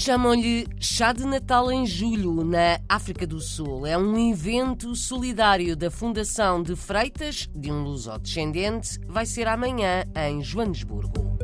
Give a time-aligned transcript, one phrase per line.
[0.00, 3.86] Chamam-lhe Chá de Natal em Julho, na África do Sul.
[3.86, 8.98] É um evento solidário da Fundação de Freitas, de um luso-descendente.
[9.06, 11.36] Vai ser amanhã em Joanesburgo.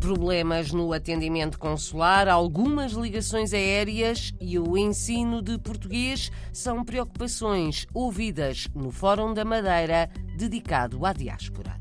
[0.00, 8.66] Problemas no atendimento consular, algumas ligações aéreas e o ensino de português são preocupações ouvidas
[8.74, 11.79] no Fórum da Madeira dedicado à diáspora.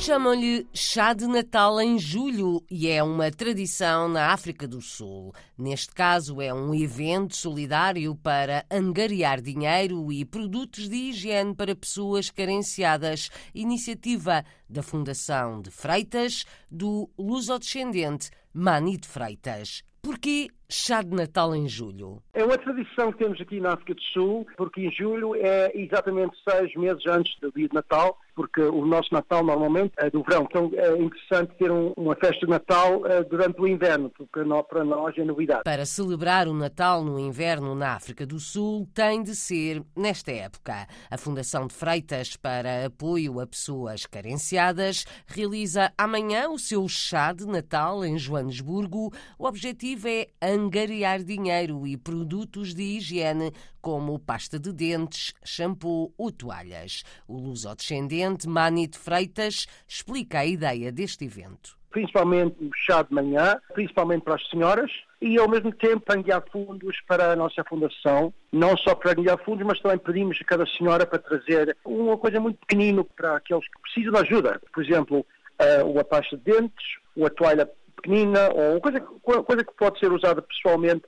[0.00, 5.30] Chamam-lhe chá de Natal em julho e é uma tradição na África do Sul.
[5.58, 12.30] Neste caso, é um evento solidário para angariar dinheiro e produtos de higiene para pessoas
[12.30, 13.28] carenciadas.
[13.54, 19.82] Iniciativa da Fundação de Freitas, do lusodescendente Mani de Freitas.
[20.00, 22.22] Porquê chá de Natal em julho?
[22.32, 26.36] É uma tradição que temos aqui na África do Sul, porque em julho é exatamente
[26.48, 30.46] seis meses antes do dia de Natal, porque o nosso Natal normalmente é do verão.
[30.48, 34.84] Então é interessante ter um, uma festa de Natal uh, durante o inverno, porque para
[34.84, 35.62] nós é novidade.
[35.64, 40.86] Para celebrar o Natal no inverno na África do Sul, tem de ser nesta época.
[41.10, 47.46] A Fundação de Freitas para Apoio a Pessoas Carenciadas realiza amanhã o seu chá de
[47.46, 49.12] Natal em Joanesburgo.
[49.38, 50.28] O objetivo é
[50.60, 57.02] angariar dinheiro e produtos de higiene como pasta de dentes, shampoo ou toalhas.
[57.26, 61.78] O luso-descendente Manito Freitas explica a ideia deste evento.
[61.90, 66.96] Principalmente o chá de manhã, principalmente para as senhoras, e ao mesmo tempo angariar fundos
[67.08, 71.04] para a nossa fundação, não só para angariar fundos, mas também pedimos a cada senhora
[71.04, 74.60] para trazer uma coisa muito pequenina para aqueles que precisam de ajuda.
[74.72, 75.26] Por exemplo,
[75.58, 76.86] a pasta de dentes,
[77.22, 77.68] a toalha
[78.00, 81.04] pequenina, ou coisa, coisa que pode ser usada pessoalmente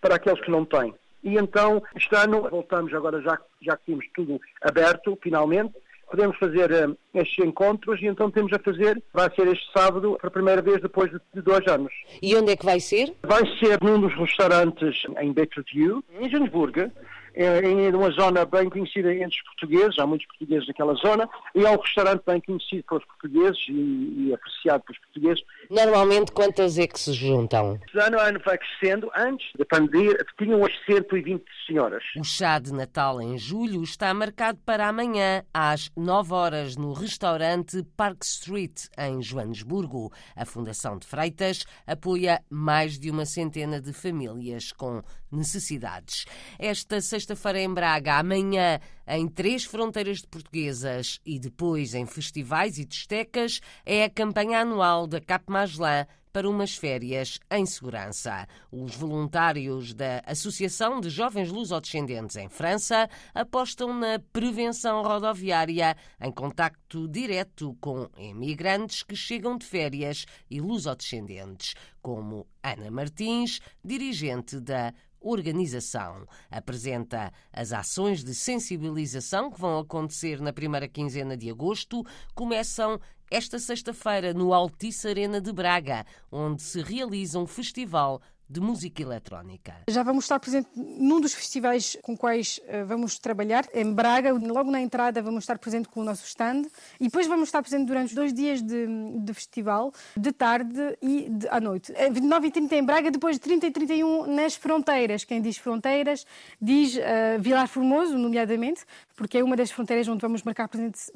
[0.00, 0.94] para aqueles que não têm.
[1.22, 5.72] E então, este ano, voltamos agora, já, já que temos tudo aberto, finalmente,
[6.10, 10.30] podemos fazer uh, estes encontros e então temos a fazer, vai ser este sábado, pela
[10.30, 11.92] primeira vez depois de, de, dois anos.
[12.22, 13.14] E onde é que vai ser?
[13.22, 16.90] Vai ser num dos restaurantes em Betreview, em Joanesburgo,
[17.34, 21.64] é, em uma zona bem conhecida entre os portugueses, há muitos portugueses naquela zona, e
[21.64, 25.44] é um restaurante bem conhecido pelos portugueses e, e apreciado pelos portugueses.
[25.70, 27.78] Normalmente, quantas é que se juntam?
[27.94, 29.10] Ano a ano vai crescendo.
[29.16, 32.04] Antes da pandemia, tinham as 120 senhoras.
[32.18, 37.82] O chá de Natal em julho está marcado para amanhã, às 9 horas, no restaurante
[37.96, 40.12] Park Street, em Joanesburgo.
[40.36, 46.24] A Fundação de Freitas apoia mais de uma centena de famílias com necessidades.
[46.58, 52.84] Esta sexta-feira em Braga, amanhã em três fronteiras de portuguesas e depois em festivais e
[52.84, 58.46] destecas, é a campanha anual da Cap Magellan para umas férias em segurança.
[58.70, 67.08] Os voluntários da Associação de Jovens Lusodescendentes em França apostam na prevenção rodoviária em contacto
[67.08, 74.92] direto com imigrantes que chegam de férias e lusodescendentes, como Ana Martins, dirigente da
[75.24, 76.26] organização.
[76.50, 82.04] Apresenta as ações de sensibilização que vão acontecer na primeira quinzena de agosto.
[82.34, 89.02] Começam esta sexta-feira no Altice Arena de Braga, onde se realiza um festival de música
[89.02, 89.74] eletrónica.
[89.88, 94.32] Já vamos estar presente num dos festivais com quais uh, vamos trabalhar, em Braga.
[94.32, 96.62] Logo na entrada vamos estar presente com o nosso stand
[97.00, 98.86] e depois vamos estar presente durante os dois dias de,
[99.18, 101.92] de festival, de tarde e de, à noite.
[101.92, 105.24] 29 é, e 30 em Braga, depois de 30 e 31 nas fronteiras.
[105.24, 106.26] Quem diz fronteiras
[106.60, 107.00] diz uh,
[107.40, 108.84] Vilar Formoso, nomeadamente,
[109.16, 110.68] porque é uma das fronteiras onde vamos marcar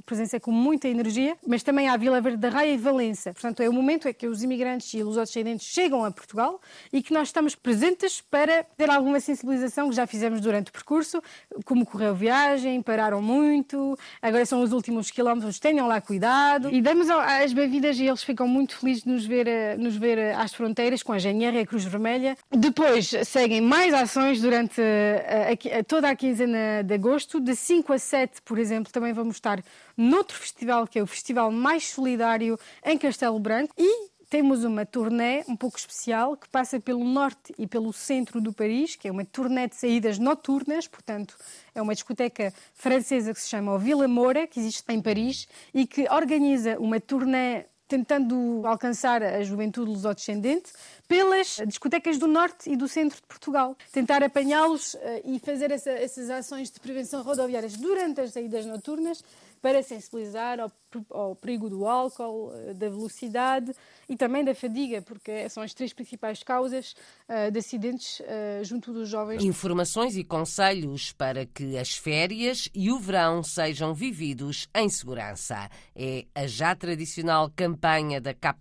[0.07, 3.33] presença com muita energia, mas também há Vila Verde da Raia e Valença.
[3.33, 6.61] Portanto, é o momento em que os imigrantes e os outros descendentes chegam a Portugal
[6.93, 11.21] e que nós estamos presentes para ter alguma sensibilização que já fizemos durante o percurso,
[11.65, 16.71] como correu a viagem, pararam muito, agora são os últimos quilómetros, tenham lá cuidado.
[16.71, 20.55] E damos as bem-vindas e eles ficam muito felizes de nos ver, nos ver às
[20.55, 22.39] fronteiras com a GNR e a Cruz Vermelha.
[22.53, 27.99] Depois seguem mais ações durante a, a, toda a quinzena de agosto, de 5 a
[27.99, 29.61] 7, por exemplo, também vamos estar
[29.97, 33.75] noutro festival, que é o Festival Mais Solidário em Castelo Branco.
[33.77, 38.53] E temos uma turnê um pouco especial que passa pelo norte e pelo centro do
[38.53, 41.37] Paris, que é uma turnê de saídas noturnas, portanto,
[41.75, 45.87] é uma discoteca francesa que se chama o Villa Moura, que existe em Paris, e
[45.87, 50.71] que organiza uma turnê tentando alcançar a juventude lusodescendente
[51.09, 53.75] pelas discotecas do norte e do centro de Portugal.
[53.91, 59.25] Tentar apanhá-los uh, e fazer essa, essas ações de prevenção rodoviárias durante as saídas noturnas
[59.63, 60.71] para sensibilizar ao,
[61.11, 63.73] ao perigo do álcool, eh, da velocidade
[64.09, 66.95] e também da fadiga, porque são as três principais causas
[67.29, 69.45] uh, de acidentes uh, junto dos jovens.
[69.45, 75.69] Informações e conselhos para que as férias e o verão sejam vividos em segurança.
[75.95, 78.59] É a já tradicional campanha da Cap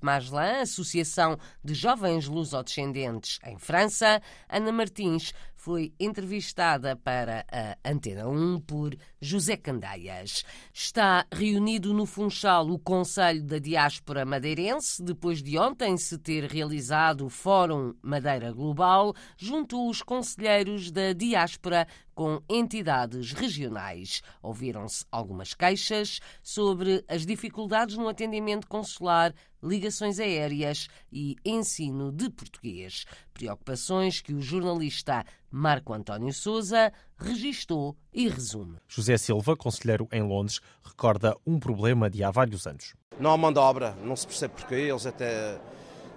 [0.62, 4.22] Associação de Jovens Lusodescendentes em França.
[4.50, 10.46] Ana Martins foi entrevistada para a Antena 1 por José Candeias.
[10.74, 17.28] Está reunido no Funchal o Conselho da Diáspora Madeirense, depois de ontem se ter realizado
[17.28, 24.24] o Fórum Madeira Global, junto aos conselheiros da diáspora com entidades regionais.
[24.42, 29.32] Ouviram-se algumas queixas sobre as dificuldades no atendimento consular,
[29.62, 33.06] ligações aéreas e ensino de português.
[33.34, 38.78] Preocupações que o jornalista Marco António Souza registou e resume.
[38.88, 42.94] José Silva, conselheiro em Londres, recorda um problema de há vários anos.
[43.20, 45.60] Não há mão de obra, não se percebe porquê, eles até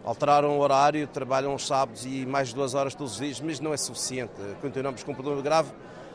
[0.04, 3.60] alteraram o horário, trabalham os sábados e mais de duas horas todos os dias, mas
[3.60, 4.32] não é suficiente.
[4.60, 5.72] Continuamos com um problema grave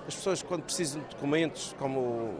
[0.07, 2.35] as pessoas, quando precisam de documentos como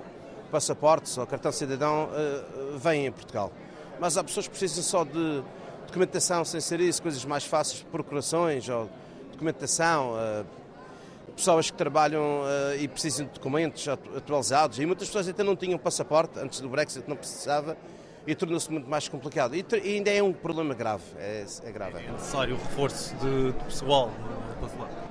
[0.51, 3.51] passaportes ou cartão de cidadão, uh, vêm em Portugal.
[3.99, 5.43] Mas há pessoas que precisam só de
[5.87, 8.89] documentação sem ser isso, coisas mais fáceis, procurações ou
[9.31, 10.13] documentação.
[10.13, 10.45] Uh,
[11.35, 14.79] pessoas que trabalham uh, e precisam de documentos atualizados.
[14.79, 17.77] E muitas pessoas até não tinham passaporte antes do Brexit, não precisava
[18.27, 19.55] e tornou-se muito mais complicado.
[19.55, 21.03] E, e, ainda é um problema grave.
[21.17, 22.03] É, é grave.
[22.03, 24.11] É necessário o reforço de, de pessoal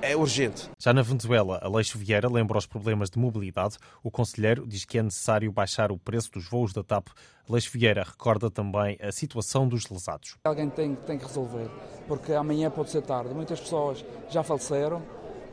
[0.01, 0.69] é urgente.
[0.77, 3.77] Já na Venezuela, Aleixo Vieira lembra os problemas de mobilidade.
[4.03, 7.07] O conselheiro diz que é necessário baixar o preço dos voos da TAP.
[7.49, 10.37] Aleixo Vieira recorda também a situação dos lesados.
[10.43, 11.69] Alguém tem, tem que resolver,
[12.07, 13.33] porque amanhã pode ser tarde.
[13.33, 15.01] Muitas pessoas já faleceram.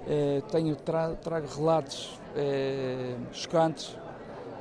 [0.06, 3.96] Eh, tenho, tra, trago relatos eh, chocantes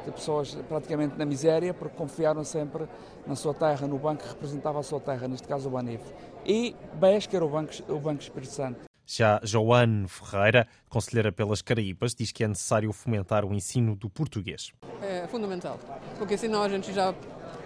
[0.06, 2.88] de pessoas praticamente na miséria, porque confiaram sempre
[3.25, 6.03] na sua terra, no banco que representava a sua terra, neste caso o Banif.
[6.45, 8.92] E BES, que era o Banco, o banco Espírito Santo.
[9.06, 14.71] Já Joane Ferreira, conselheira pelas Caraíbas, diz que é necessário fomentar o ensino do português.
[15.01, 15.77] É fundamental,
[16.18, 17.13] porque senão a gente já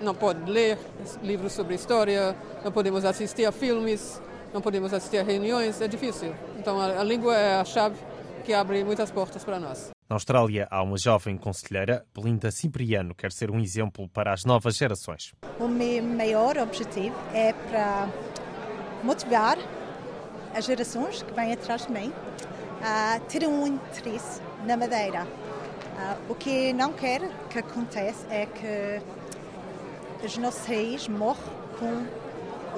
[0.01, 0.77] não pode ler
[1.21, 4.19] livros sobre história, não podemos assistir a filmes,
[4.53, 6.33] não podemos assistir a reuniões, é difícil.
[6.57, 7.97] Então a, a língua é a chave
[8.43, 9.94] que abre muitas portas para nós.
[10.07, 14.77] Na Austrália há uma jovem conselheira, Belinda Cipriano, quer ser um exemplo para as novas
[14.77, 15.33] gerações.
[15.59, 18.07] O meu maior objetivo é para
[19.03, 19.57] motivar
[20.53, 22.13] as gerações que vêm atrás de mim
[22.83, 25.23] a ter um interesse na madeira.
[25.23, 29.01] Uh, o que não quero que aconteça é que
[30.23, 31.35] os nossos reis morram
[31.79, 32.05] com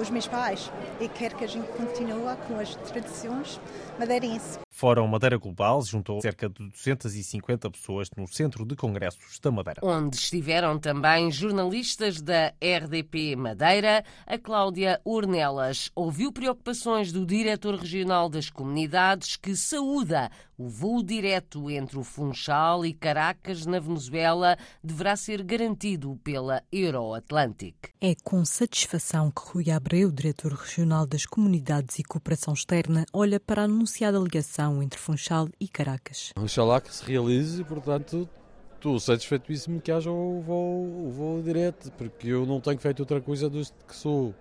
[0.00, 3.60] os meus pais e quero que a gente continue com as tradições
[3.98, 4.58] madeirenses.
[4.78, 9.80] Fórum Madeira Global juntou cerca de 250 pessoas no Centro de Congressos da Madeira.
[9.82, 14.04] Onde estiveram também jornalistas da RDP Madeira.
[14.24, 21.70] A Cláudia Ornelas ouviu preocupações do diretor regional das comunidades que saúda o voo direto
[21.70, 27.76] entre o Funchal e Caracas, na Venezuela, deverá ser garantido pela Euroatlantic.
[28.00, 33.62] É com satisfação que Rui Abreu, diretor regional das comunidades e cooperação externa, olha para
[33.62, 36.32] a anunciada ligação entre Funchal e Caracas.
[36.36, 38.28] Oxalá que se realize e, portanto,
[38.74, 43.20] estou satisfeitíssimo que haja o voo, o voo direto, porque eu não tenho feito outra
[43.20, 44.34] coisa desde que sou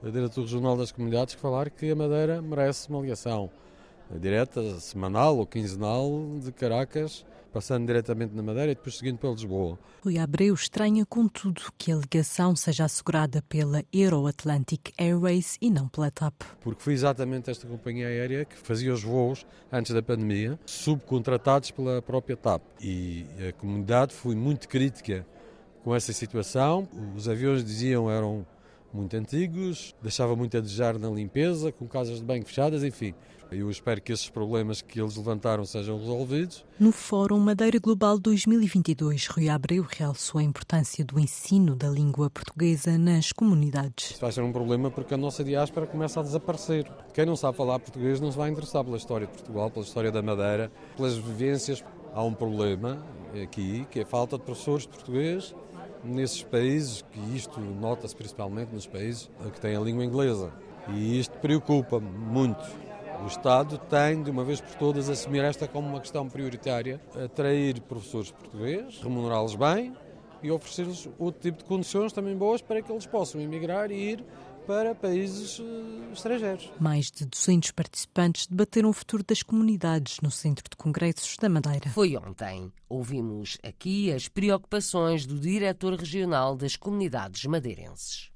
[0.00, 3.50] diretor regional das comunidades que falar que a Madeira merece uma ligação
[4.10, 6.10] direta, semanal ou quinzenal
[6.42, 7.24] de Caracas
[7.56, 9.78] passando diretamente na Madeira e depois seguindo para Lisboa.
[10.04, 16.10] Rui Abreu estranha, contudo, que a ligação seja assegurada pela Euroatlantic Airways e não pela
[16.10, 16.34] TAP.
[16.60, 22.02] Porque foi exatamente esta companhia aérea que fazia os voos antes da pandemia, subcontratados pela
[22.02, 22.60] própria TAP.
[22.78, 25.26] E a comunidade foi muito crítica
[25.82, 26.86] com essa situação.
[27.16, 28.44] Os aviões diziam eram
[28.92, 33.14] muito antigos, deixava muito a desejar na limpeza, com casas de banho fechadas, enfim.
[33.50, 36.64] Eu espero que esses problemas que eles levantaram sejam resolvidos.
[36.80, 42.98] No Fórum Madeira Global 2022, Rui Abreu realçou a importância do ensino da língua portuguesa
[42.98, 44.10] nas comunidades.
[44.10, 46.90] Isso vai ser um problema porque a nossa diáspora começa a desaparecer.
[47.14, 50.10] Quem não sabe falar português não se vai interessar pela história de Portugal, pela história
[50.10, 51.84] da Madeira, pelas vivências.
[52.12, 53.00] Há um problema
[53.40, 55.54] aqui, que é a falta de professores de português
[56.02, 60.52] nesses países, que isto nota-se principalmente nos países que têm a língua inglesa.
[60.88, 62.85] E isto preocupa muito.
[63.22, 67.80] O Estado tem, de uma vez por todas, assumir esta como uma questão prioritária, atrair
[67.80, 69.94] professores portugueses, remunerá-los bem
[70.42, 74.24] e oferecer-lhes outro tipo de condições também boas para que eles possam emigrar e ir
[74.66, 76.70] para países eh, estrangeiros.
[76.80, 81.88] Mais de 200 participantes debateram o futuro das comunidades no Centro de Congressos da Madeira.
[81.90, 82.72] Foi ontem.
[82.88, 88.30] Ouvimos aqui as preocupações do diretor regional das comunidades madeirenses.